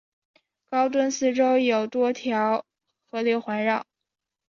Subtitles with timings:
[0.67, 2.65] 高墩四周有多条
[3.11, 3.85] 河流环绕。